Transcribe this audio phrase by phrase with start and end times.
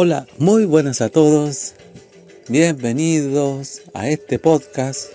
[0.00, 1.74] Hola, muy buenas a todos.
[2.46, 5.10] Bienvenidos a este podcast,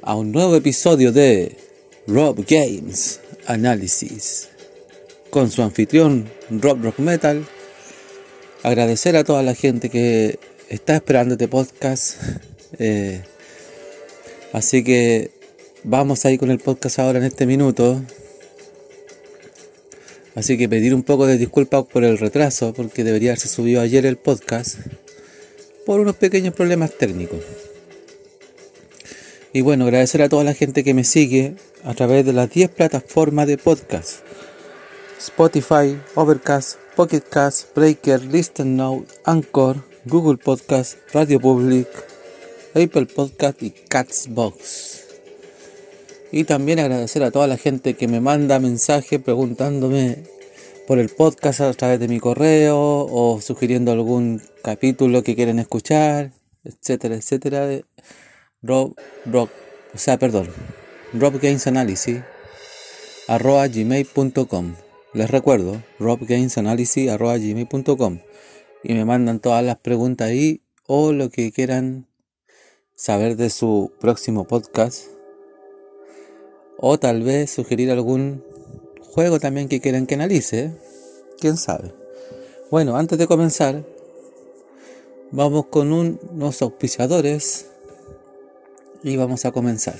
[0.00, 1.58] a un nuevo episodio de
[2.06, 4.48] Rob Games Analysis,
[5.28, 7.46] con su anfitrión Rob Rock Metal.
[8.62, 10.38] Agradecer a toda la gente que
[10.70, 12.16] está esperando este podcast.
[12.78, 13.20] Eh,
[14.52, 15.32] así que
[15.82, 18.00] vamos a ir con el podcast ahora en este minuto.
[20.34, 24.06] Así que pedir un poco de disculpas por el retraso, porque debería haberse subido ayer
[24.06, 24.78] el podcast
[25.84, 27.40] por unos pequeños problemas técnicos.
[29.52, 32.70] Y bueno, agradecer a toda la gente que me sigue a través de las 10
[32.70, 34.20] plataformas de podcast.
[35.18, 41.88] Spotify, Overcast, Pocket Cast, Breaker, Listen Now, Anchor, Google Podcast, Radio Public,
[42.74, 44.99] Apple Podcast y Catsbox.
[46.32, 50.24] Y también agradecer a toda la gente que me manda mensajes preguntándome
[50.86, 56.30] por el podcast a través de mi correo o sugiriendo algún capítulo que quieren escuchar,
[56.64, 57.80] etcétera, etcétera.
[58.62, 58.94] Rob,
[59.26, 59.50] Rock,
[59.92, 60.48] o sea, perdón,
[61.12, 62.20] Rob Games Analysis,
[63.26, 64.74] arroba gmail.com.
[65.12, 68.20] Les recuerdo, Rob Games Analysis, arroba gmail.com.
[68.84, 72.06] Y me mandan todas las preguntas ahí o lo que quieran
[72.94, 75.19] saber de su próximo podcast
[76.82, 78.42] o tal vez sugerir algún
[79.02, 80.72] juego también que quieran que analice.
[81.38, 81.92] Quién sabe.
[82.70, 83.84] Bueno, antes de comenzar,
[85.30, 87.66] vamos con unos auspiciadores
[89.02, 89.96] y vamos a comenzar.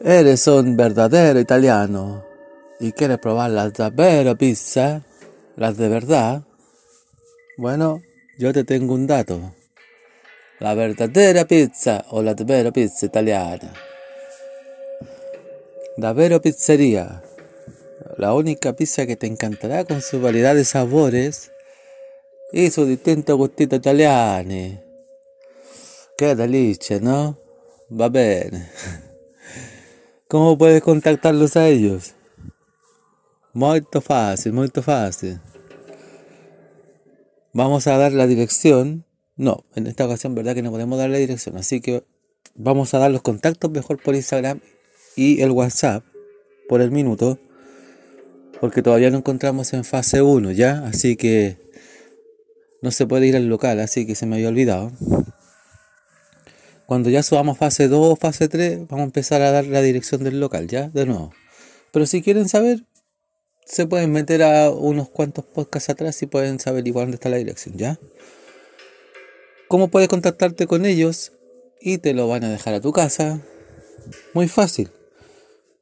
[0.00, 2.22] Eres un verdadero italiano
[2.78, 5.02] y quieres probar las davvero pizza,
[5.56, 6.42] las de verdad.
[7.56, 8.02] Bueno,
[8.38, 9.55] yo te tengo un dato
[10.58, 13.72] la verdadera pizza o la vera pizza italiana.
[15.96, 17.22] La vera pizzería,
[18.18, 21.52] la única pizza que te encantará con su variedad de sabores
[22.52, 24.80] y sus distintos gustitos italiani.
[26.18, 27.38] Qué delicia, ¿no?
[27.90, 28.70] Va bene.
[30.28, 32.14] ¿Cómo puedes contactarlos a ellos?
[33.52, 35.40] Muy fácil, muy fácil.
[37.54, 39.05] Vamos a dar la dirección
[39.36, 42.04] no, en esta ocasión, verdad que no podemos dar la dirección, así que
[42.54, 44.60] vamos a dar los contactos mejor por Instagram
[45.14, 46.04] y el WhatsApp
[46.68, 47.38] por el minuto,
[48.60, 51.58] porque todavía no encontramos en fase 1 ya, así que
[52.82, 54.92] no se puede ir al local, así que se me había olvidado.
[56.86, 60.22] Cuando ya subamos fase 2 o fase 3, vamos a empezar a dar la dirección
[60.22, 61.32] del local, ya, de nuevo.
[61.92, 62.84] Pero si quieren saber,
[63.66, 67.38] se pueden meter a unos cuantos podcasts atrás y pueden saber igual dónde está la
[67.38, 67.98] dirección, ¿ya?
[69.68, 71.32] ¿Cómo puedes contactarte con ellos?
[71.80, 73.40] Y te lo van a dejar a tu casa.
[74.32, 74.90] Muy fácil.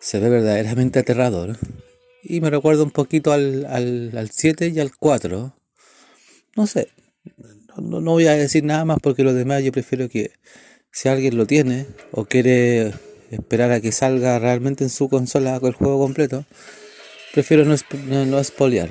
[0.00, 1.56] se ve verdaderamente aterrador.
[2.24, 5.54] Y me recuerda un poquito al, al, 7 y al 4.
[6.56, 6.88] No sé,
[7.76, 10.32] no, no, voy a decir nada más porque lo demás yo prefiero que
[10.90, 12.92] si alguien lo tiene o quiere
[13.30, 16.44] esperar a que salga realmente en su consola con el juego completo,
[17.32, 17.74] prefiero no,
[18.06, 18.90] no, no espolear.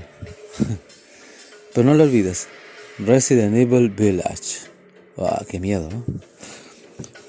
[1.74, 2.48] Pero no lo olvides,
[2.98, 4.68] Resident Evil Village.
[5.18, 5.90] Ah, qué miedo.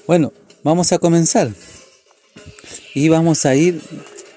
[0.07, 1.51] Bueno, vamos a comenzar.
[2.93, 3.81] Y vamos a ir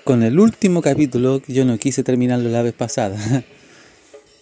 [0.04, 3.16] con el último capítulo que yo no quise terminarlo la vez pasada.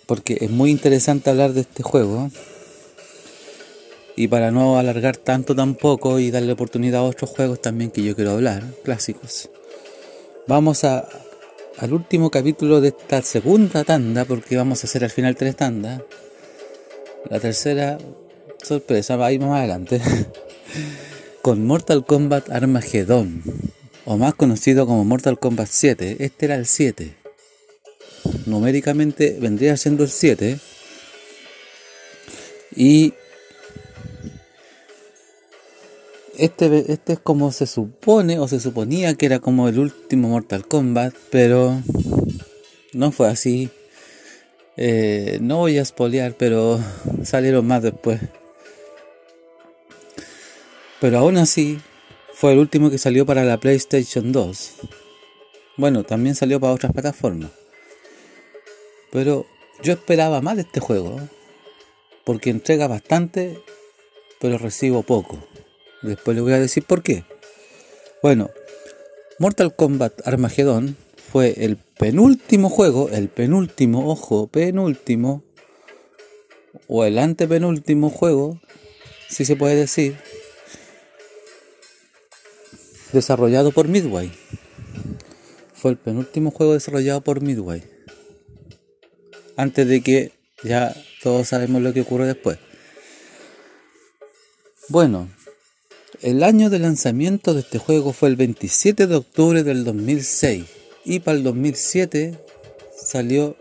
[0.07, 2.31] Porque es muy interesante hablar de este juego.
[4.23, 8.15] Y para no alargar tanto tampoco y darle oportunidad a otros juegos también que yo
[8.15, 9.51] quiero hablar, clásicos.
[10.47, 11.09] Vamos a,
[11.79, 16.03] al último capítulo de esta segunda tanda, porque vamos a hacer al final tres tandas.
[17.31, 17.99] La tercera,
[18.63, 20.01] sorpresa, va a ir más adelante.
[21.43, 23.43] Con Mortal Kombat Armageddon,
[24.05, 26.19] o más conocido como Mortal Kombat 7.
[26.21, 27.13] Este era el 7.
[28.47, 30.61] Numéricamente vendría siendo el 7.
[32.77, 33.15] Y
[36.39, 40.67] este, este es como se supone o se suponía que era como el último Mortal
[40.67, 41.81] Kombat, pero
[42.93, 43.71] no fue así.
[44.77, 46.81] Eh, no voy a espolear, pero
[47.25, 48.21] salieron más después.
[51.01, 51.81] Pero aún así,
[52.33, 54.73] fue el último que salió para la PlayStation 2.
[55.77, 57.51] Bueno, también salió para otras plataformas.
[59.11, 59.47] Pero
[59.83, 61.21] yo esperaba más de este juego,
[62.25, 63.59] porque entrega bastante,
[64.41, 65.39] pero recibo poco.
[66.03, 67.25] Después les voy a decir por qué.
[68.23, 68.51] Bueno,
[69.39, 70.97] Mortal Kombat Armageddon
[71.33, 75.43] fue el penúltimo juego, el penúltimo, ojo, penúltimo,
[76.89, 78.61] o el antepenúltimo juego,
[79.29, 80.17] si se puede decir,
[83.13, 84.33] desarrollado por Midway.
[85.75, 87.83] Fue el penúltimo juego desarrollado por Midway.
[89.57, 90.33] Antes de que
[90.63, 92.59] ya todos sabemos lo que ocurre después.
[94.89, 95.29] Bueno,
[96.23, 100.65] el año de lanzamiento de este juego fue el 27 de octubre del 2006
[101.05, 102.39] y para el 2007
[102.97, 103.57] salió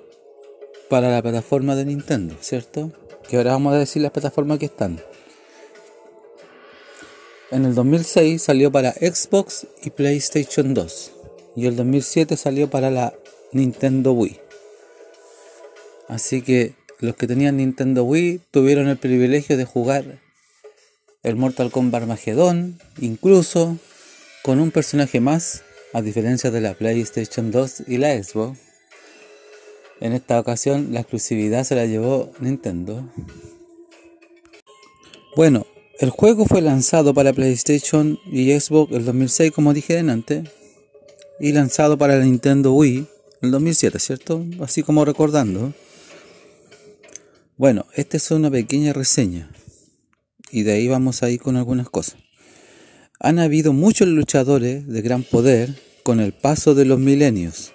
[0.88, 2.92] para la plataforma de Nintendo, ¿cierto?
[3.28, 5.02] Que ahora vamos a decir las plataformas que están.
[7.50, 11.12] En el 2006 salió para Xbox y PlayStation 2
[11.56, 13.16] y el 2007 salió para la
[13.54, 14.40] Nintendo Wii.
[16.08, 20.20] Así que los que tenían Nintendo Wii tuvieron el privilegio de jugar
[21.24, 23.78] el Mortal Kombat Armageddon, incluso
[24.44, 25.64] con un personaje más,
[25.94, 28.58] a diferencia de la PlayStation 2 y la Xbox.
[30.00, 33.08] En esta ocasión la exclusividad se la llevó Nintendo.
[35.36, 35.68] Bueno,
[36.00, 40.50] el juego fue lanzado para PlayStation y Xbox el 2006, como dije antes,
[41.40, 43.06] y lanzado para la Nintendo Wii
[43.42, 44.44] el 2007, ¿cierto?
[44.60, 45.74] Así como recordando.
[47.58, 49.52] Bueno, esta es una pequeña reseña
[50.52, 52.18] y de ahí vamos a ir con algunas cosas.
[53.20, 57.74] Han habido muchos luchadores de gran poder con el paso de los milenios.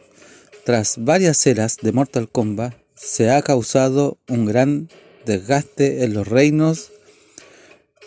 [0.64, 4.88] Tras varias eras de Mortal Kombat, se ha causado un gran
[5.24, 6.90] desgaste en los reinos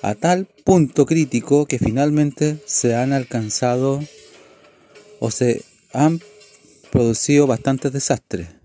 [0.02, 4.04] a tal punto crítico que finalmente se han alcanzado
[5.20, 6.22] o se han
[6.92, 8.59] producido bastantes desastres.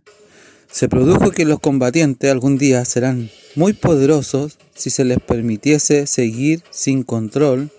[0.74, 6.64] Se produjo que los combatientes algún día serán muy poderosos si se les permitiese seguir
[6.70, 7.70] sin control.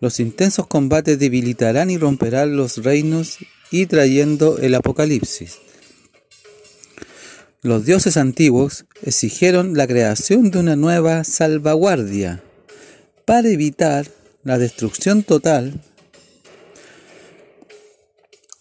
[0.00, 3.38] Los intensos combates debilitarán y romperán los reinos
[3.70, 5.58] y trayendo el apocalipsis.
[7.62, 12.42] Los dioses antiguos exigieron la creación de una nueva salvaguardia,
[13.24, 14.08] para evitar
[14.42, 15.80] la destrucción total,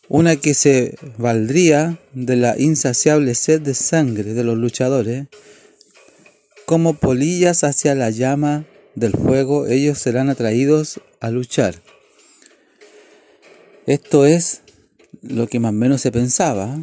[0.10, 5.28] una que se valdría de la insaciable sed de sangre de los luchadores,
[6.66, 11.76] como polillas hacia la llama del fuego, ellos serán atraídos a luchar.
[13.86, 14.62] Esto es
[15.22, 16.80] lo que más o menos se pensaba.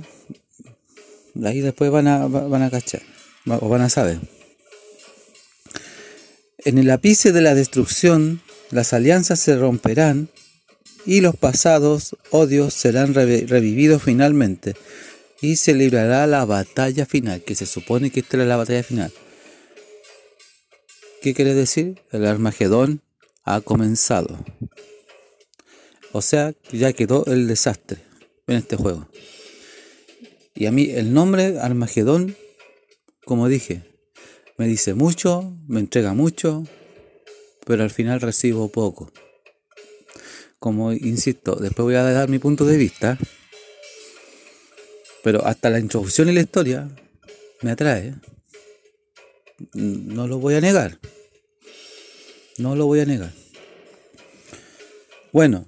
[1.44, 3.02] Ahí después van a, van a cachar,
[3.46, 4.20] o van a saber.
[6.58, 8.40] En el ápice de la destrucción,
[8.70, 10.28] las alianzas se romperán
[11.06, 14.74] y los pasados odios serán revividos finalmente
[15.40, 19.12] y se librará la batalla final, que se supone que esta es la batalla final.
[21.22, 22.02] ¿Qué quiere decir?
[22.10, 23.02] El Armagedón
[23.44, 24.38] ha comenzado.
[26.12, 27.98] O sea, ya quedó el desastre
[28.46, 29.08] en este juego.
[30.54, 32.36] Y a mí el nombre Armagedón,
[33.24, 33.82] como dije,
[34.56, 36.64] me dice mucho, me entrega mucho,
[37.66, 39.12] pero al final recibo poco.
[40.58, 43.18] Como insisto, después voy a dar mi punto de vista,
[45.22, 46.88] pero hasta la introducción y la historia
[47.62, 48.14] me atrae.
[49.74, 50.98] No lo voy a negar.
[52.58, 53.32] No lo voy a negar.
[55.32, 55.66] Bueno,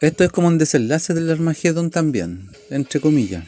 [0.00, 3.44] esto es como un desenlace del Armageddon también, entre comillas.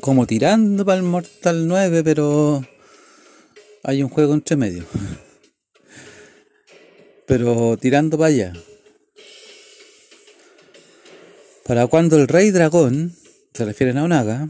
[0.00, 2.64] Como tirando para el Mortal 9, pero
[3.82, 4.84] hay un juego entre medio.
[7.26, 8.52] Pero tirando para allá.
[11.66, 13.14] Para cuando el rey dragón,
[13.52, 14.48] se refieren a Onaga,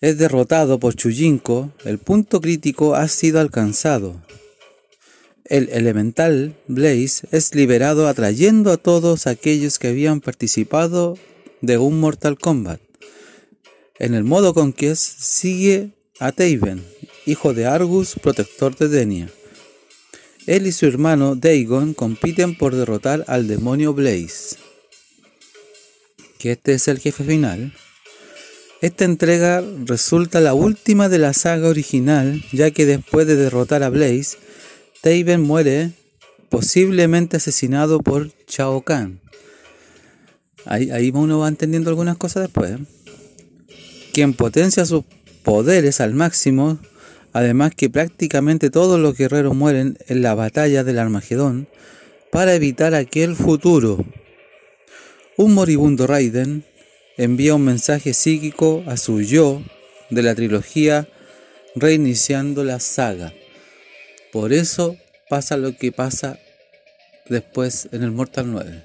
[0.00, 4.22] es derrotado por Chujinko, el punto crítico ha sido alcanzado.
[5.44, 11.18] El elemental Blaze es liberado atrayendo a todos aquellos que habían participado
[11.60, 12.80] de un Mortal Kombat.
[13.98, 16.84] En el modo Conquest sigue a Taven,
[17.26, 19.28] hijo de Argus, protector de Denia.
[20.46, 24.56] Él y su hermano Dagon compiten por derrotar al demonio Blaze,
[26.38, 27.74] que este es el jefe final.
[28.80, 33.90] Esta entrega resulta la última de la saga original, ya que después de derrotar a
[33.90, 34.36] Blaze,
[35.00, 35.90] Taven muere,
[36.48, 39.20] posiblemente asesinado por Chao Kahn.
[40.64, 42.72] Ahí, ahí uno va entendiendo algunas cosas después.
[42.72, 42.78] ¿eh?
[44.12, 45.04] Quien potencia sus
[45.42, 46.78] poderes al máximo
[47.32, 51.68] Además que prácticamente todos los guerreros mueren en la batalla del Armagedón
[52.30, 54.04] para evitar aquel futuro.
[55.36, 56.64] Un moribundo Raiden
[57.16, 59.62] envía un mensaje psíquico a su yo
[60.10, 61.08] de la trilogía
[61.74, 63.32] reiniciando la saga.
[64.32, 64.96] Por eso
[65.28, 66.38] pasa lo que pasa
[67.28, 68.82] después en el Mortal 9.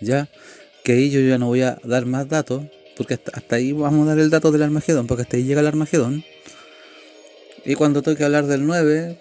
[0.00, 0.28] Ya
[0.82, 2.64] que ahí yo ya no voy a dar más datos,
[2.96, 5.60] porque hasta, hasta ahí vamos a dar el dato del Armagedón, porque hasta ahí llega
[5.60, 6.24] el Armagedón.
[7.64, 9.18] Y cuando toque hablar del 9,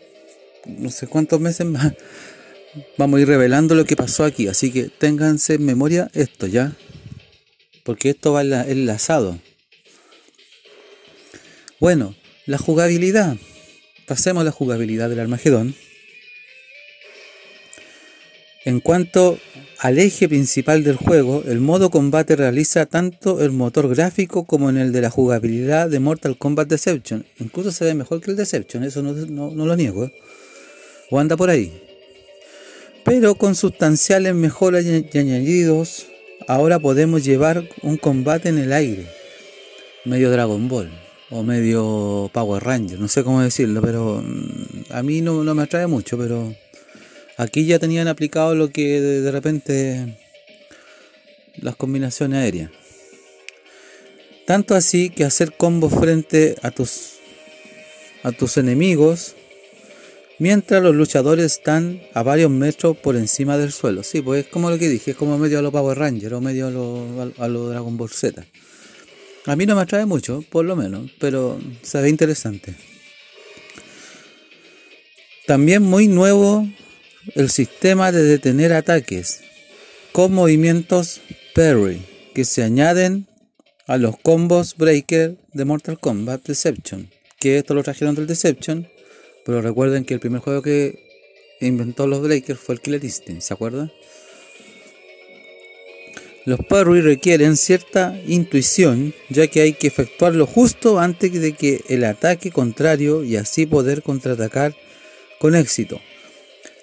[0.66, 1.94] no sé cuántos meses más,
[2.98, 4.48] vamos a ir revelando lo que pasó aquí.
[4.48, 6.74] Así que ténganse en memoria esto ya.
[7.84, 9.40] Porque esto va enlazado.
[11.80, 13.38] Bueno, la jugabilidad.
[14.08, 15.76] Pasemos a la jugabilidad del Armagedón.
[18.66, 19.40] En cuanto
[19.84, 24.78] al eje principal del juego, el modo combate realiza tanto el motor gráfico como en
[24.78, 27.26] el de la jugabilidad de Mortal Kombat Deception.
[27.38, 29.14] Incluso se ve mejor que el Deception, eso no,
[29.54, 30.06] lo niego.
[30.06, 30.14] ¿eh?
[31.12, 31.84] O anda por ahí.
[33.04, 36.08] Pero con sustanciales mejoras y añadidos,
[36.48, 39.06] ahora podemos llevar un combate en el aire.
[40.06, 40.92] Medio Dragon Ball
[41.30, 45.64] o medio Power Ranger, no sé cómo decirlo, pero mm, a mí no, no me
[45.64, 46.56] atrae mucho, pero
[47.38, 50.18] Aquí ya tenían aplicado lo que de, repente
[51.58, 52.72] las combinaciones aéreas.
[54.46, 57.14] Tanto así que hacer combos frente a tus
[58.24, 59.36] a tus enemigos
[60.40, 64.04] mientras los luchadores están a varios metros por encima del suelo.
[64.04, 66.42] Sí, pues es como lo que dije, es como medio a los Power Rangers o
[66.42, 68.46] medio a los Dragon Ball Z.
[69.46, 72.74] A mí no me atrae mucho, por lo menos, pero se ve interesante.
[75.46, 76.68] También muy nuevo
[77.36, 79.42] el sistema de detener ataques
[80.12, 81.22] con movimientos
[81.56, 82.02] parry
[82.34, 83.28] que se añaden
[83.88, 87.10] a los combos breaker de Mortal Kombat Deception.
[87.40, 88.88] Que esto lo trajeron del Deception,
[89.46, 91.04] pero recuerden que el primer juego que
[91.60, 93.92] inventó los breakers fue el Killer Instinct, ¿se acuerdan?
[96.46, 102.04] Los parry requieren cierta intuición, ya que hay que efectuarlo justo antes de que el
[102.04, 104.76] ataque contrario y así poder contraatacar
[105.40, 106.02] con éxito.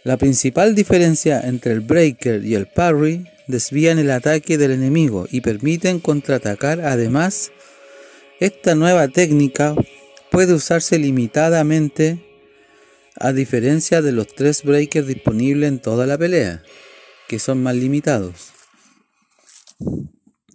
[0.03, 5.43] La principal diferencia entre el breaker y el parry desvían el ataque del enemigo y
[5.43, 6.81] permiten contraatacar.
[6.81, 7.53] Además,
[8.39, 9.75] esta nueva técnica
[10.31, 12.27] puede usarse limitadamente
[13.17, 16.63] A diferencia de los tres breakers disponibles en toda la pelea,
[17.29, 18.53] que son más limitados.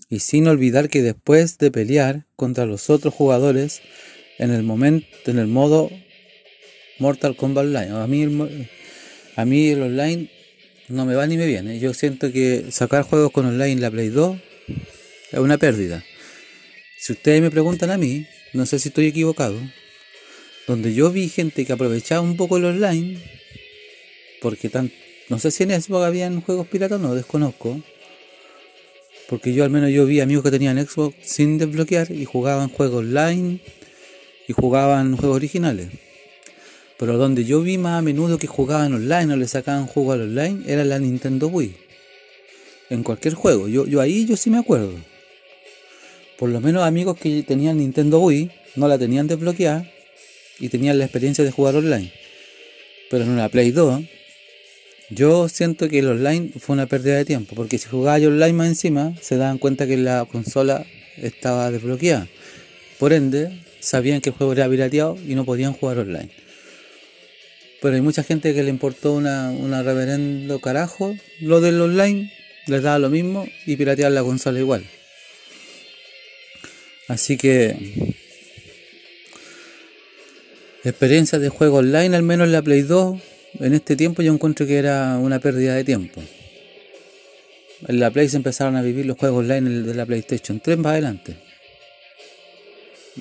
[0.09, 3.81] Y sin olvidar que después de pelear contra los otros jugadores,
[4.39, 5.91] en el momento, en el modo
[6.97, 8.67] Mortal Kombat Online, a mí, el,
[9.35, 10.29] a mí el online
[10.87, 11.79] no me va ni me viene.
[11.79, 14.37] Yo siento que sacar juegos con online en la Play 2
[15.31, 16.03] es una pérdida.
[16.97, 19.59] Si ustedes me preguntan a mí, no sé si estoy equivocado,
[20.67, 23.19] donde yo vi gente que aprovechaba un poco el online,
[24.41, 24.91] porque tan,
[25.29, 27.81] no sé si en Xbox habían juegos piratas o no, desconozco,
[29.27, 32.99] porque yo al menos yo vi amigos que tenían Xbox sin desbloquear y jugaban juegos
[32.99, 33.59] online
[34.47, 35.89] y jugaban juegos originales.
[36.97, 40.63] Pero donde yo vi más a menudo que jugaban online o le sacaban juego online
[40.65, 41.75] era la Nintendo Wii.
[42.89, 44.93] En cualquier juego, yo, yo ahí yo sí me acuerdo.
[46.37, 49.89] Por lo menos amigos que tenían Nintendo Wii no la tenían desbloqueada
[50.59, 52.11] y tenían la experiencia de jugar online.
[53.09, 54.03] Pero en una Play 2,
[55.09, 58.53] yo siento que el online fue una pérdida de tiempo, porque si jugaba yo online
[58.53, 60.85] más encima, se daban cuenta que la consola
[61.17, 62.27] estaba desbloqueada.
[62.99, 66.29] Por ende, sabían que el juego era pirateado y no podían jugar online.
[67.85, 72.33] Pero hay mucha gente que le importó una, una reverendo carajo lo del online,
[72.65, 74.83] les daba lo mismo y piratear la consola igual.
[77.07, 77.75] Así que
[80.83, 83.21] experiencia de juego online, al menos en la Play 2,
[83.59, 86.23] en este tiempo yo encuentro que era una pérdida de tiempo.
[87.87, 90.93] En la Play se empezaron a vivir los juegos online de la PlayStation 3 más
[90.93, 91.35] adelante.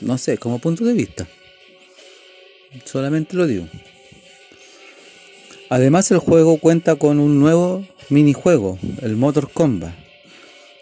[0.01, 1.29] No sé, como punto de vista.
[2.87, 3.69] Solamente lo digo.
[5.71, 9.95] Además el juego cuenta con un nuevo minijuego, el Motor Combat,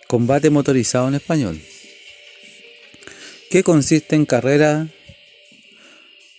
[0.09, 1.61] combate motorizado en español,
[3.49, 4.89] que consiste en carrera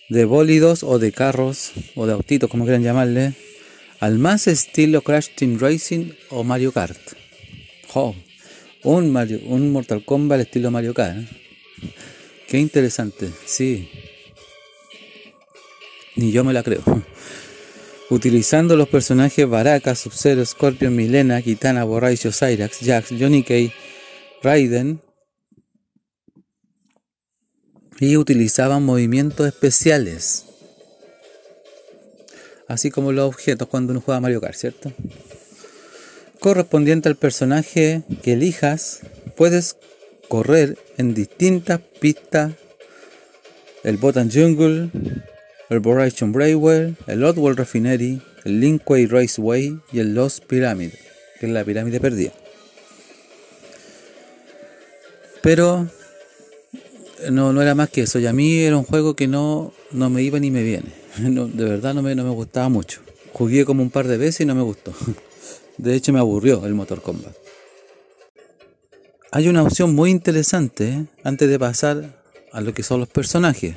[0.08, 3.32] de bólidos o de carros o de autitos, como quieran llamarle,
[4.00, 6.98] al más estilo Crash Team Racing o Mario Kart.
[8.82, 11.18] un, Mario, un Mortal Kombat al estilo Mario Kart.
[11.18, 11.26] ¿eh?
[12.46, 13.88] Qué interesante, sí.
[16.16, 16.82] Ni yo me la creo.
[18.10, 23.54] Utilizando los personajes Baraka, Sub-Zero, Scorpion, Milena, Kitana, Borracho, Cyrax, Jax, Johnny K,
[24.42, 25.00] Raiden,
[28.00, 30.44] y utilizaban movimientos especiales.
[32.68, 34.92] Así como los objetos cuando uno juega Mario Kart, ¿cierto?
[36.40, 39.00] Correspondiente al personaje que elijas,
[39.36, 39.76] puedes
[40.28, 42.52] correr en distintas pistas.
[43.82, 44.90] El Botan Jungle,
[45.74, 50.90] el Boration Brayware, el Oddworld Refinery, el Linkway Raceway y el Lost Pyramid,
[51.40, 52.32] que es la pirámide perdida.
[55.42, 55.88] Pero
[57.30, 58.18] no, no era más que eso.
[58.18, 60.88] Y a mí era un juego que no, no me iba ni me viene.
[61.18, 63.00] de verdad no me, no me gustaba mucho.
[63.32, 64.92] Jugué como un par de veces y no me gustó.
[65.76, 67.34] De hecho me aburrió el motor combat.
[69.32, 73.74] Hay una opción muy interesante antes de pasar a lo que son los personajes.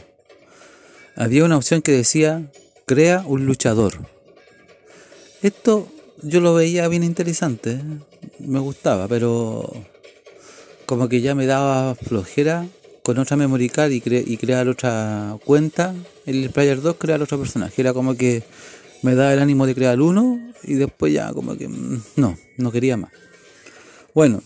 [1.18, 2.52] Había una opción que decía
[2.86, 3.94] crea un luchador.
[5.42, 5.88] Esto
[6.22, 7.80] yo lo veía bien interesante,
[8.40, 9.72] me gustaba, pero
[10.86, 12.68] como que ya me daba flojera
[13.02, 15.96] con otra memory card y, crear otra cuenta,
[16.28, 17.82] el Player 2 crear otro personaje.
[17.82, 18.44] Era como que
[19.02, 22.72] me da el ánimo de crear uno y después ya como que mm, no, no
[22.72, 23.12] quería más.
[24.14, 24.44] Bueno,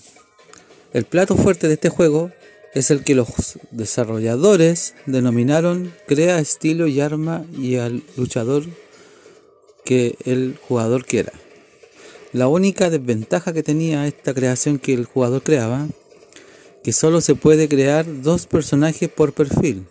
[0.93, 2.31] el plato fuerte de este juego
[2.73, 8.63] es el que los desarrolladores denominaron crea estilo y arma y al luchador
[9.83, 11.33] que el jugador quiera.
[12.31, 15.87] La única desventaja que tenía esta creación que el jugador creaba
[16.83, 19.85] que solo se puede crear dos personajes por perfil.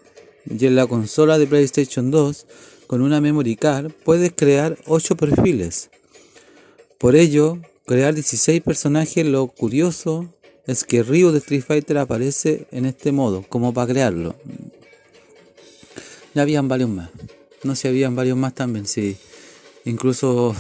[0.49, 2.47] Y en la consola de PlayStation 2,
[2.87, 5.91] con una memory card, puedes crear 8 perfiles.
[6.99, 10.35] Por ello, crear 16 personajes, lo curioso
[10.71, 14.37] es que Ryu de Street Fighter aparece en este modo, como para crearlo.
[16.35, 17.11] Ya habían varios más.
[17.65, 19.17] No sé habían varios más también, sí.
[19.85, 20.55] Incluso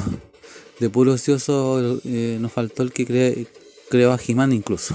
[0.80, 3.46] de puro ocioso eh, nos faltó el que
[3.88, 4.94] creó a He-Man incluso.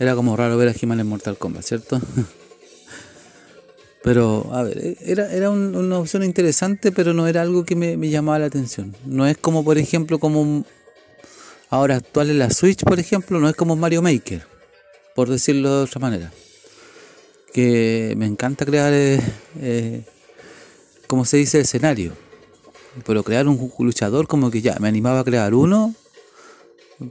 [0.00, 2.00] Era como raro ver a he en Mortal Kombat, ¿cierto?
[4.02, 8.40] Pero, a ver, era, era una opción interesante, pero no era algo que me, llamaba
[8.40, 8.96] la atención.
[9.06, 10.64] No es como, por ejemplo, como
[11.72, 14.46] ahora actual en la Switch, por ejemplo, no es como Mario Maker,
[15.16, 16.32] por decirlo de otra manera.
[17.52, 19.20] Que me encanta crear, eh,
[19.60, 20.04] eh,
[21.06, 22.12] como se dice, escenario.
[23.06, 25.94] Pero crear un luchador, como que ya me animaba a crear uno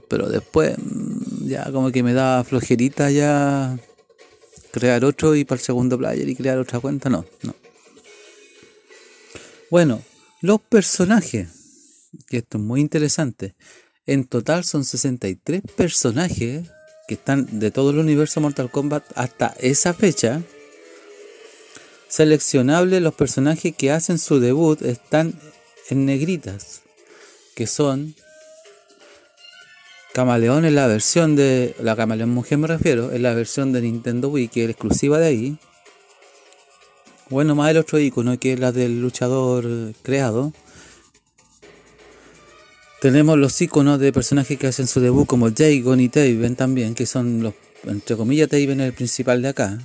[0.08, 3.78] pero después mm, ya como que me da flojerita ya
[4.70, 7.54] crear otro y para el segundo player y crear otra cuenta, no, no.
[9.70, 10.02] Bueno,
[10.40, 11.48] Los personajes,
[12.26, 13.54] que esto es muy interesante.
[14.06, 16.68] En total son 63 personajes
[17.06, 20.42] que están de todo el universo Mortal Kombat hasta esa fecha.
[22.08, 25.34] Seleccionables los personajes que hacen su debut están
[25.88, 26.82] en negritas,
[27.54, 28.14] que son
[30.12, 31.74] Camaleón en la versión de.
[31.80, 35.26] La Camaleón Mujer me refiero, en la versión de Nintendo Wii, que es exclusiva de
[35.26, 35.58] ahí.
[37.30, 39.64] Bueno, más el otro icono que es la del luchador
[40.02, 40.52] creado.
[43.02, 47.04] Tenemos los iconos de personajes que hacen su debut como Jagon y Taven también, que
[47.04, 49.76] son los, entre comillas, Taven es el principal de acá.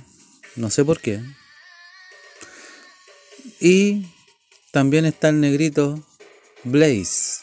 [0.54, 1.20] No sé por qué.
[3.58, 4.06] Y
[4.70, 6.00] también está el negrito
[6.62, 7.40] Blaze.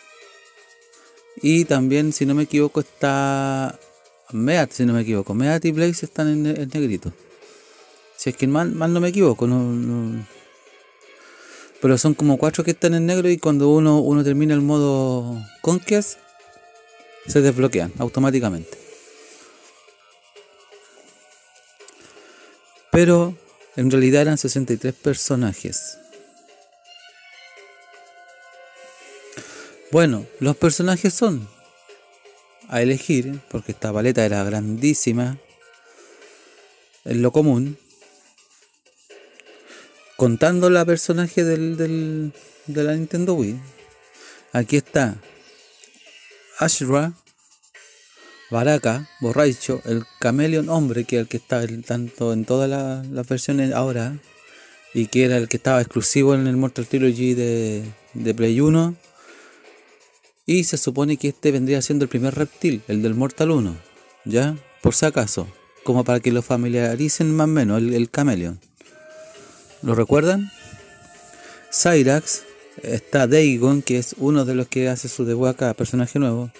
[1.41, 3.77] Y también, si no me equivoco, está
[4.31, 5.33] Meat, si no me equivoco.
[5.33, 7.11] Meat y Blaze están en, negrito.
[8.15, 10.25] Si es que mal, mal no me equivoco, no,
[11.85, 15.39] Pero son como cuatro que están en negro y cuando uno, uno termina el modo
[15.61, 16.17] Conquest,
[17.27, 18.75] se desbloquean automáticamente.
[22.91, 23.37] Pero
[23.75, 25.99] en realidad eran 63 personajes.
[29.91, 31.47] Bueno, los personajes son
[32.67, 35.37] a elegir, porque esta paleta era grandísima,
[37.03, 37.77] en lo común,
[40.17, 42.33] contando la personaje del, del,
[42.67, 43.59] de la Nintendo Wii.
[44.53, 45.15] Aquí está
[46.59, 47.13] Ashra,
[48.49, 53.73] Baraka, Borracho, el Cameleon Hombre, que es el que está tanto en todas las versiones
[53.73, 54.17] ahora,
[54.93, 58.95] y que era el que estaba exclusivo en el Mortal Trilogy de, de Play 1
[60.45, 63.75] y se supone que este vendría siendo el primer reptil, el del Mortal 1.
[64.25, 64.55] ¿Ya?
[64.81, 65.47] Por si acaso.
[65.83, 68.59] Como para que lo familiaricen más o menos, el, el Cameleon.
[69.85, 70.51] ¿Lo recuerdan?
[71.71, 72.43] Cyrax.
[72.81, 76.51] Está Dagon, que es uno de los que hace su debut acá, personaje nuevo.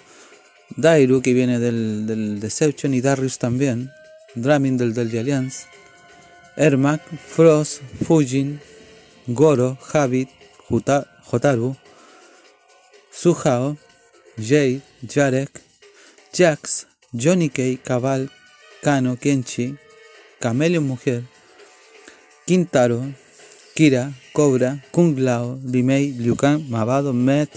[0.76, 3.90] Dairu, que viene del, del Deception, y Darius también.
[4.36, 5.66] Dramin del del Alliance.
[6.56, 8.60] Ermac, Frost, Fujin,
[9.26, 10.30] Goro, Habit,
[10.68, 11.76] Jotaru,
[13.10, 13.76] Suhao,
[14.38, 15.50] Jade, Jarek,
[16.32, 18.30] Jax, Johnny K, Cabal,
[18.82, 19.76] Kano, Kenchi,
[20.40, 21.24] Camelio Mujer,
[22.46, 23.02] Quintaro,
[23.74, 27.50] Kira, Cobra, Kung Lao, Limei, Liukan, Mavado, Met,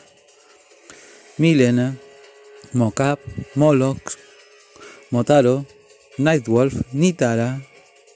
[1.38, 1.96] Milena,
[2.74, 3.20] Mocap,
[3.54, 4.02] Moloch,
[5.12, 5.68] Motaro,
[6.18, 7.62] Nightwolf, Nitara,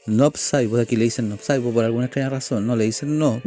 [0.08, 0.36] Nob
[0.82, 1.40] aquí le dicen Nob
[1.74, 3.40] por alguna extraña razón, no le dicen no,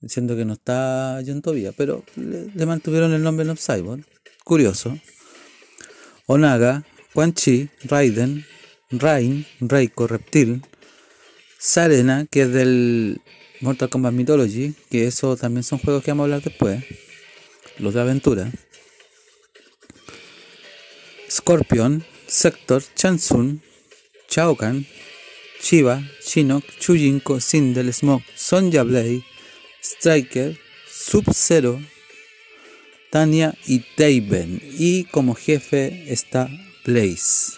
[0.00, 4.04] diciendo que no está John todavía, pero le, mantuvieron el nombre Nob Cyborg.
[4.44, 4.98] Curioso.
[6.26, 6.84] Onaga,
[7.14, 8.44] Quan Chi, Raiden,
[8.90, 10.62] Rain, Reiko, Reptil,
[11.64, 13.20] Sarena, que es del
[13.60, 16.82] Mortal Kombat Mythology, que eso también son juegos que vamos a hablar después,
[17.78, 18.50] los de aventura.
[21.30, 23.62] Scorpion, Sector, Chansun,
[24.26, 24.84] Chao Kahn,
[25.62, 29.22] Shiva, Shinnok, Chujinko, Sindel, Smoke, Sonja Blade,
[29.80, 30.58] Striker,
[30.90, 31.80] Sub-Zero,
[33.10, 34.60] Tania y Taven.
[34.76, 36.50] Y como jefe está
[36.84, 37.52] Blaze,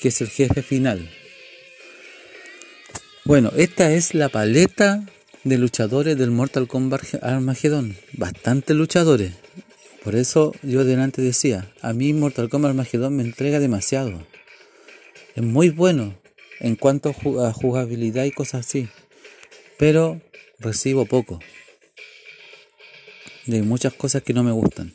[0.00, 1.08] que es el jefe final.
[3.26, 5.02] Bueno, esta es la paleta
[5.44, 7.96] de luchadores del Mortal Kombat Armageddon.
[8.12, 9.32] Bastante luchadores.
[10.02, 14.26] Por eso yo delante decía, a mí Mortal Kombat Armageddon me entrega demasiado.
[15.34, 16.14] Es muy bueno
[16.60, 18.88] en cuanto a jugabilidad y cosas así.
[19.78, 20.20] Pero
[20.58, 21.40] recibo poco
[23.46, 24.94] de muchas cosas que no me gustan.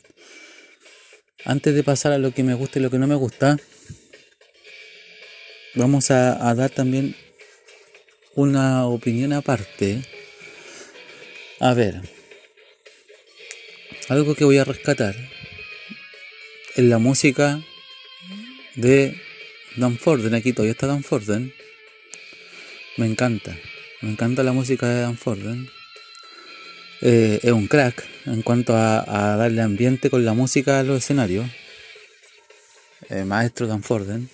[1.46, 3.58] Antes de pasar a lo que me gusta y lo que no me gusta,
[5.76, 7.16] vamos a, dar también
[8.36, 10.04] una opinión aparte.
[11.60, 12.02] A ver,
[14.08, 15.16] algo que voy a rescatar
[16.76, 17.62] es la música
[18.76, 19.20] de
[19.76, 20.34] Dan Forden.
[20.34, 21.54] Aquí todavía está Dan Forden.
[22.98, 23.56] Me encanta.
[24.02, 25.70] Me encanta la música de Dan Forden.
[27.02, 31.48] Eh, es un crack en cuanto a, darle ambiente con la música a los escenarios.
[33.10, 34.30] Eh, maestro Dan Forden,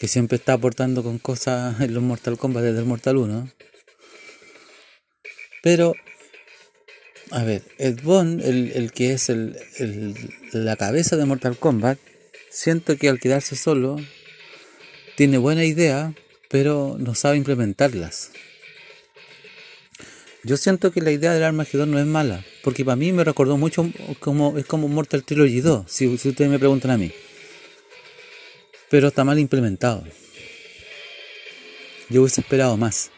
[0.00, 3.50] que siempre está aportando con cosas en los Mortal Kombat desde el Mortal 1.
[5.62, 5.94] Pero,
[7.30, 9.56] a ver, Ed Boon, el, que es el,
[10.52, 11.98] la cabeza de Mortal Kombat,
[12.50, 13.96] siento que al quedarse solo,
[15.16, 16.12] tiene buena idea,
[16.50, 18.30] pero no sabe implementarlas.
[20.42, 23.56] Yo siento que la idea del Armagedón no es mala, porque para mí me recordó
[23.56, 27.10] mucho como es como Mortal Trilogy 2, si, ustedes me preguntan a mí.
[28.90, 30.04] Pero está mal implementado.
[32.10, 33.10] Yo hubiese esperado más.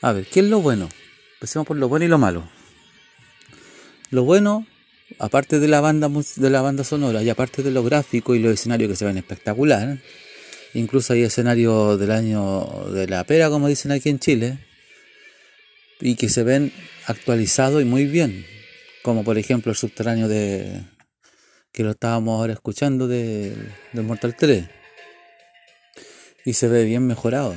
[0.00, 0.88] A ver, ¿qué es lo bueno?
[1.34, 2.48] Empecemos por lo bueno y lo malo.
[4.10, 4.66] Lo bueno,
[5.18, 8.52] aparte de la banda de la banda sonora y aparte de lo gráfico y los
[8.52, 9.98] escenarios que se ven espectacular,
[10.74, 14.58] incluso hay escenarios del año de la pera, como dicen aquí en Chile,
[16.00, 16.72] y que se ven
[17.06, 18.44] actualizados y muy bien,
[19.02, 20.82] como por ejemplo el subterráneo de
[21.72, 23.56] que lo estábamos ahora escuchando de,
[23.92, 24.64] de Mortal 3
[26.44, 27.56] y se ve bien mejorado.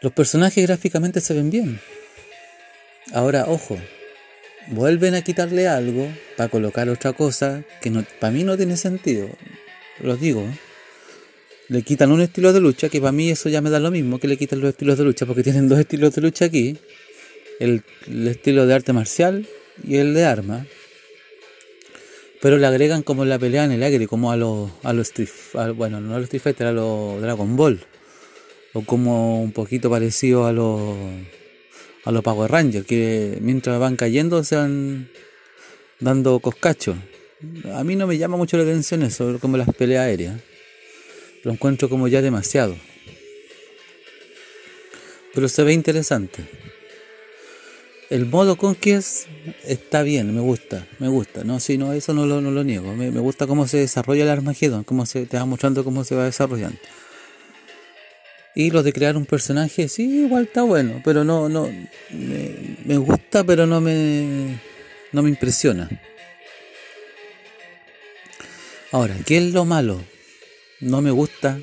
[0.00, 1.80] Los personajes gráficamente se ven bien.
[3.12, 3.78] Ahora, ojo,
[4.68, 9.28] vuelven a quitarle algo para colocar otra cosa que no, para mí no tiene sentido.
[10.00, 10.46] Lo digo.
[11.68, 14.18] Le quitan un estilo de lucha que para mí eso ya me da lo mismo
[14.18, 16.78] que le quitan los estilos de lucha porque tienen dos estilos de lucha aquí.
[17.60, 17.82] El,
[18.26, 19.46] estilo de arte marcial
[19.86, 20.66] y el de arma.
[22.40, 25.12] Pero le agregan como la pelea en el aire, como a los a los
[25.76, 27.80] bueno, no a los Street Fighter, a los Dragon Ball.
[28.74, 30.96] O como un poquito parecido a los
[32.04, 35.10] a los Power Rangers, que mientras van cayendo se van
[36.00, 36.96] dando coscachos.
[37.74, 40.40] A mí no me llama mucho la atención eso, como las peleas aéreas.
[41.44, 42.76] Lo encuentro como ya demasiado.
[45.34, 46.44] Pero se ve interesante.
[48.10, 49.26] El modo Conquest
[49.64, 51.44] está bien, me gusta, me gusta.
[51.44, 52.94] No, si no, eso no lo, no lo niego.
[52.94, 56.14] Me, me, gusta cómo se desarrolla el Armageddon, cómo se te va mostrando cómo se
[56.14, 56.78] va desarrollando.
[58.54, 61.70] Y lo de crear un personaje, sí, igual está bueno, pero no, no,
[62.10, 64.58] me, gusta, pero no me,
[65.12, 65.88] no me impresiona.
[68.90, 70.02] Ahora, ¿qué es lo malo?
[70.80, 71.60] No me gusta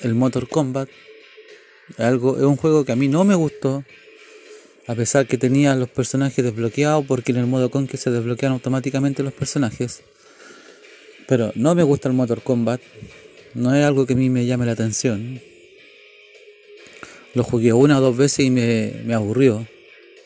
[0.00, 0.88] el Motor Combat.
[1.98, 3.84] Algo, es un juego que a mí no me gustó.
[4.86, 8.52] A pesar que tenía los personajes desbloqueados, porque en el modo con que se desbloquean
[8.52, 10.02] automáticamente los personajes.
[11.28, 12.80] Pero no me gusta el Motor Combat.
[13.54, 15.40] No es algo que a mí me llame la atención.
[17.34, 19.66] Lo jugué una o dos veces y me, aburrió.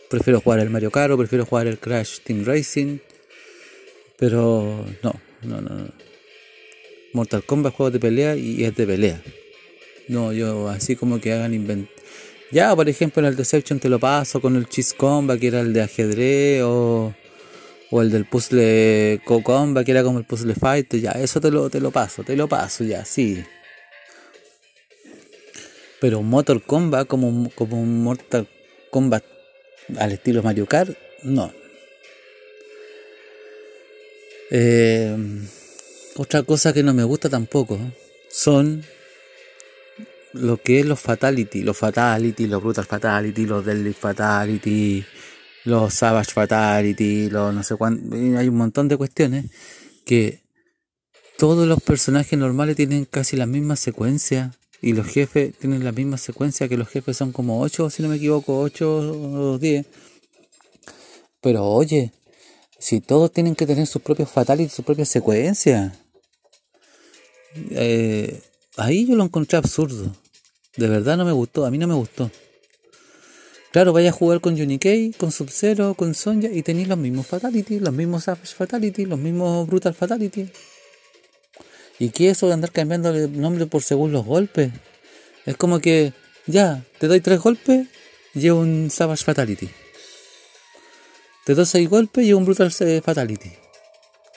[0.09, 2.99] Prefiero jugar el Mario Kart prefiero jugar el Crash Team Racing.
[4.17, 5.89] Pero no, no, no.
[7.13, 9.23] Mortal Kombat es juego de pelea y es de pelea.
[10.09, 11.89] No, yo así como que hagan invent.
[12.53, 15.61] Ya, por ejemplo, en el Deception te lo paso con el Cheese Combat, que era
[15.61, 17.13] el de ajedrez, o,
[17.91, 20.95] o el del puzzle Co Combat, que era como el puzzle fight.
[20.95, 23.45] Ya, eso te lo, te lo paso, te lo paso, ya, sí.
[26.01, 28.47] Pero un Motor Combat como, como un Mortal
[28.91, 29.25] Kombat
[29.99, 31.53] al estilo Mario Kart, no.
[34.51, 35.17] Eh,
[36.15, 37.81] otra cosa que no me gusta tampoco
[38.31, 38.85] son
[40.37, 45.05] lo que es los fatality, los fatality, los brutal fatality, los deadlift fatality,
[45.65, 49.47] los savage fatality, los no sé cuánto, hay un montón de cuestiones
[50.05, 50.43] que
[51.37, 56.19] todos los personajes normales tienen casi la misma secuencia y los jefes tienen la misma
[56.19, 59.87] secuencia, que los jefes son como 8, si no me equivoco, 8 o 10.
[61.41, 62.13] Pero oye,
[62.79, 65.99] si todos tienen que tener sus propios fatalities, su propia secuencia.
[67.71, 68.43] Eh,
[68.77, 70.15] ahí yo lo encontré absurdo.
[70.77, 72.31] De verdad no me gustó, a mí no me gustó.
[73.73, 77.79] Claro, vaya a jugar con Unikey, con Sub-Zero, con Sonja y tenéis los mismos Fatality,
[77.79, 80.51] los mismos Savage Fatality, los mismos Brutal Fatality.
[81.99, 84.73] ¿Y qué es eso de andar cambiando el nombre por según los golpes?
[85.45, 86.13] Es como que,
[86.47, 87.87] ya, te doy tres golpes
[88.35, 89.69] y un Savage Fatality.
[91.45, 93.53] Te doy seis golpes y un Brutal Fatality.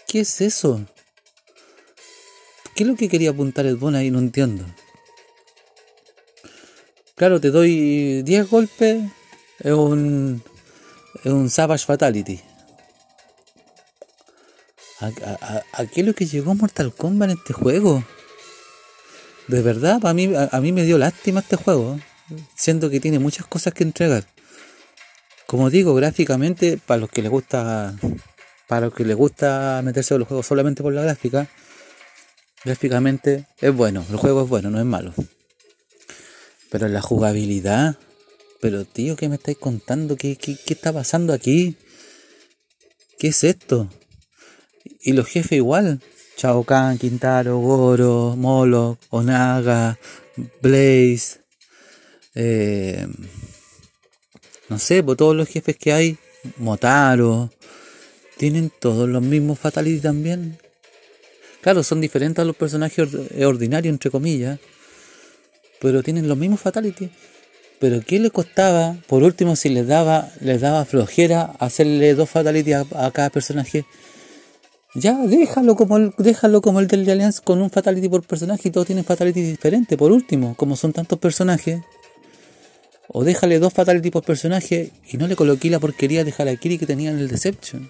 [0.08, 0.86] ¿Qué es eso?
[2.76, 4.12] ¿Qué es lo que quería apuntar el Bon ahí?
[4.12, 4.66] No entiendo.
[7.20, 9.04] Claro, te doy 10 golpes,
[9.60, 10.42] es un,
[11.22, 12.40] es un Savage Fatality.
[15.02, 18.06] ¿A, qué es lo que llegó Mortal Kombat en este juego?
[19.50, 22.00] De verdad, a mí, a, mí me dio lástima este juego,
[22.56, 24.24] siento que tiene muchas cosas que entregar.
[25.46, 27.96] Como digo, gráficamente, para los que les gusta,
[28.66, 31.50] para los que les gusta meterse en los juegos solamente por la gráfica,
[32.64, 35.14] gráficamente es bueno, el juego es bueno, no es malo.
[36.70, 37.98] Pero la jugabilidad,
[38.62, 40.16] pero tío, ¿qué me estáis contando?
[40.16, 41.78] ¿Qué, qué, qué está pasando aquí?
[43.18, 43.90] ¿Qué es esto?
[45.02, 46.02] Y los jefes igual.
[46.38, 50.00] Chao Kahn, Quintaro, Goro, Molo, Onaga,
[50.62, 51.42] Blaze.
[52.34, 53.06] Eh,
[54.70, 56.18] no sé, por todos los jefes que hay.
[56.58, 57.52] Motaro.
[58.38, 60.58] Tienen todos los mismos Fatality también.
[61.60, 63.10] Claro, son diferentes a los personajes
[63.44, 64.60] ordinarios, entre comillas.
[65.82, 67.10] Pero tienen los mismos Fatality.
[67.80, 68.98] Pero ¿qué le costaba?
[69.08, 73.86] Por último, si les daba, les daba flojera hacerle dos Fatality a cada personaje
[74.96, 78.72] ya, déjalo como el, déjalo como el del Alliance con un fatality por personaje y
[78.72, 79.98] todos tienen fatality diferente.
[79.98, 81.82] Por último, como son tantos personajes,
[83.12, 86.86] O déjale dos fatality por personaje y no le coloqué la porquería de Harakiri que
[86.86, 87.90] tenía en el Deception.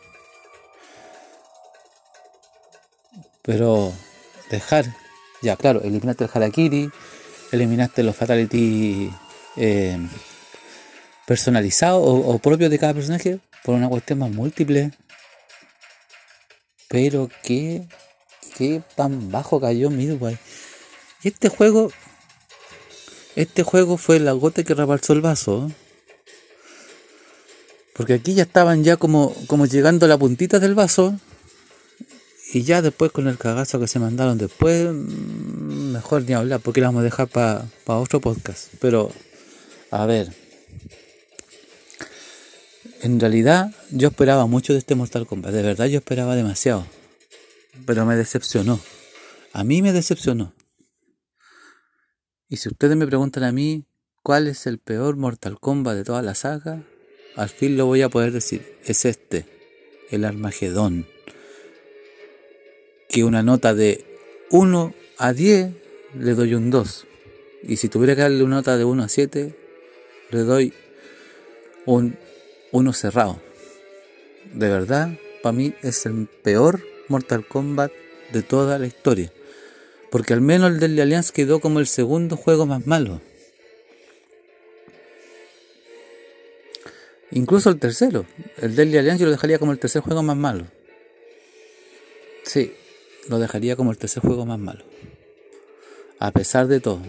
[3.41, 3.91] Pero
[4.49, 4.85] dejar,
[5.41, 6.89] ya claro, eliminaste el Harakiri,
[7.51, 9.11] eliminaste los fatality
[9.57, 9.97] eh,
[11.25, 14.91] personalizados o, propios de cada personaje por una cuestión más múltiple.
[16.87, 17.87] Pero qué,
[18.57, 20.37] qué tan bajo cayó Midway.
[21.23, 21.91] Y este juego
[23.35, 25.71] este juego fue la gota que rebalsó el vaso.
[27.95, 31.17] Porque aquí ya estaban ya como, como llegando a la puntita del vaso.
[32.51, 36.81] Y ya después con el cagazo que se mandaron después, mm, mejor ni hablar, porque
[36.81, 38.73] lo vamos a dejar para otro podcast.
[38.81, 39.11] Pero,
[39.91, 40.33] a ver.
[43.01, 45.53] En realidad yo esperaba mucho de este Mortal Kombat.
[45.53, 46.85] De verdad yo esperaba demasiado.
[47.85, 48.79] Pero me decepcionó.
[49.53, 50.53] A mí me decepcionó.
[52.49, 53.85] Y si ustedes me preguntan a mí
[54.23, 56.83] cuál es el peor Mortal Kombat de toda la saga,
[57.35, 58.75] al fin lo voy a poder decir.
[58.83, 59.45] Es este,
[60.09, 61.07] el Armagedón.
[63.09, 64.05] Que una nota de
[64.51, 65.71] 1 a 10
[66.17, 67.07] le doy un 2.
[67.63, 69.53] Y si tuviera que darle una nota de 1 a 7,
[70.29, 70.73] le doy
[71.85, 72.17] un
[72.71, 73.41] 1 cerrado.
[74.53, 75.09] De verdad,
[75.43, 77.91] para mí es el peor Mortal Kombat
[78.31, 79.33] de toda la historia.
[80.11, 83.21] Porque al menos el Deadly Alliance quedó como el segundo juego más malo.
[87.31, 88.25] Incluso el tercero.
[88.61, 90.65] El Deadly Alliance yo lo dejaría como el tercer juego más malo.
[92.43, 92.73] Sí,
[93.29, 94.83] lo dejaría como el tercer juego más malo.
[96.19, 97.01] A pesar de todo.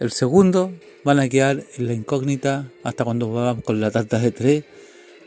[0.00, 0.72] El segundo
[1.04, 4.64] van a quedar en la incógnita hasta cuando vamos con la tarta de 3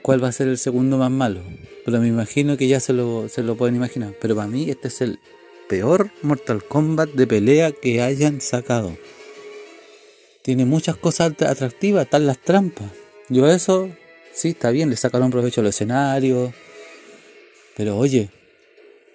[0.02, 1.42] cuál va a ser el segundo más malo.
[1.86, 4.14] Pero me imagino que ya se lo, se lo pueden imaginar.
[4.20, 5.20] Pero para mí este es el
[5.70, 8.98] peor Mortal Kombat de pelea que hayan sacado.
[10.42, 12.88] Tiene muchas cosas atractivas, están las trampas.
[13.30, 13.90] Yo eso,
[14.34, 16.54] sí, está bien, le sacaron provecho al escenario.
[17.78, 18.30] Pero oye,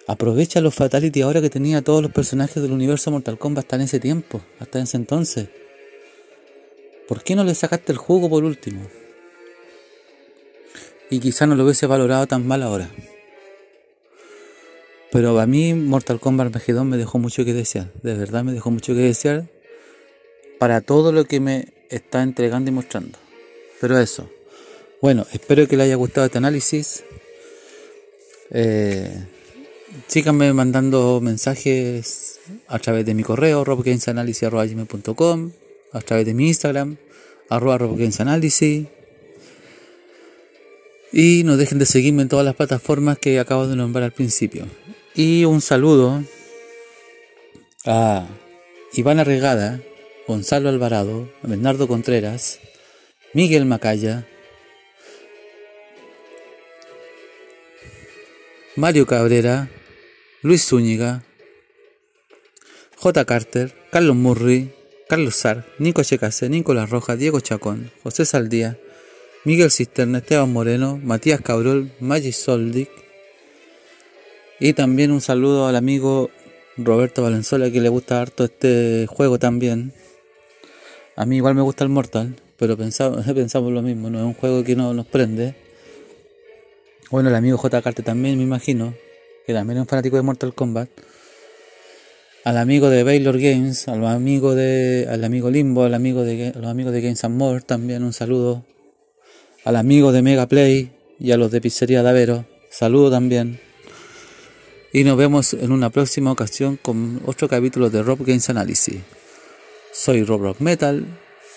[0.07, 3.81] aprovecha los Fatality ahora que tenía todos los personajes del universo Mortal Kombat hasta en
[3.83, 5.49] ese tiempo, hasta ese entonces.
[7.07, 8.81] ¿Por qué no le sacaste el juego por último?
[11.13, 12.89] y quizá no lo hubiese valorado tan mal ahora.
[15.11, 18.71] Pero a mí Mortal Kombat Armageddon me dejó mucho que desear, de verdad me dejó
[18.71, 19.47] mucho que desear
[20.59, 23.19] para todo lo que me está entregando y mostrando.
[23.79, 24.27] Pero eso,
[25.01, 27.03] bueno, espero que les haya gustado este análisis.
[28.51, 29.25] Eh,
[30.07, 35.51] síganme mandando mensajes a través de mi correo robgamesanalysis.com,
[35.91, 36.97] a través de mi Instagram,
[37.49, 38.87] arroba robgamesanalysis
[41.13, 44.65] y no dejen de seguirme en todas las plataformas que acabo de nombrar al principio.
[45.13, 46.23] Y un saludo
[47.85, 48.27] a
[48.93, 49.79] Ivana Regada,
[50.27, 52.59] Gonzalo Alvarado, Bernardo Contreras,
[53.33, 54.25] Miguel Macaya,
[58.75, 59.69] Mario Cabrera,
[60.41, 61.23] Luis Zúñiga,
[62.97, 63.23] J.
[63.23, 64.73] Carter, Carlos Murray,
[65.07, 68.79] Carlos Sar, Nico Checase, Nicolás Rojas, Diego Chacón, José Saldía,
[69.43, 72.89] Miguel Cisterna, Esteban Moreno, Matías Cabrol, Maggi Soldic.
[74.59, 76.31] Y también un saludo al amigo
[76.75, 79.93] Roberto Valenzuela que le gusta harto este juego también.
[81.15, 84.33] A mí igual me gusta el Mortal, pero pensamos, pensamos lo mismo, no es un
[84.33, 85.62] juego que no nos prende.
[87.13, 87.79] Bueno, el amigo J.
[87.83, 88.95] Carte también, me imagino,
[89.45, 90.89] que también es un fanático de Mortal Kombat.
[92.43, 96.65] Al amigo de Baylor Games, al amigo de, al amigo Limbo, al amigo de, los
[96.65, 98.65] amigos de Games and More, también un saludo
[99.63, 102.45] al amigo de Mega Play y a los de Pizzería Davero.
[102.71, 103.59] Saludo también.
[104.91, 109.01] Y nos vemos en una próxima ocasión con otro capítulo de Rob Games Analysis.
[109.91, 111.05] Soy Rob Rock Metal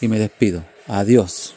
[0.03, 0.67] y me despido.
[0.87, 1.56] Adiós.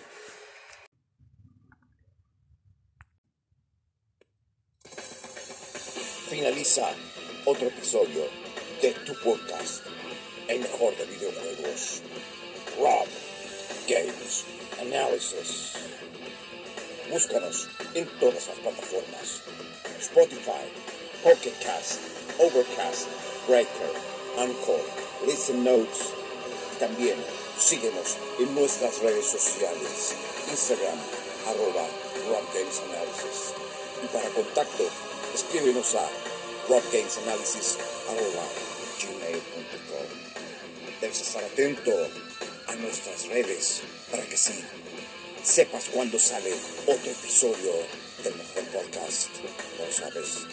[7.46, 8.28] Otro episodio
[8.80, 9.82] de tu podcast,
[10.48, 12.02] el mejor de videojuegos.
[12.78, 13.08] Rob
[13.88, 14.44] Games
[14.80, 15.72] Analysis.
[17.10, 19.42] Búscanos en todas las plataformas.
[20.00, 20.70] Spotify,
[21.24, 22.02] Pocket Cast,
[22.38, 23.08] Overcast,
[23.48, 23.92] Breaker,
[24.38, 24.82] Anchor,
[25.26, 26.13] Listen Notes.
[26.80, 27.15] también
[27.58, 30.13] síguenos en nuestras redes sociales.
[30.52, 31.00] Instagram,
[31.48, 31.88] arroba
[32.28, 33.56] Analysis.
[34.04, 34.84] Y para contacto,
[35.34, 36.08] escríbenos a
[36.70, 38.46] arroba
[39.02, 40.08] gmail.com.
[41.02, 41.92] Debes estar atento
[42.67, 44.63] a nuestras redes para que sí
[45.44, 46.54] sepas cuándo sale
[46.86, 47.74] otro episodio
[48.24, 49.30] del mejor podcast.
[49.80, 50.46] Lo sabes,